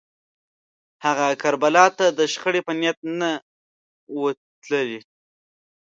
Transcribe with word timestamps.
هغه 1.05 1.27
کربلا 1.41 1.85
ته 1.97 2.05
د 2.17 2.19
شخړې 2.33 2.61
په 2.67 2.73
نیت 2.79 2.97
نه 3.19 3.31
و 4.19 4.23
تللی 4.61 4.99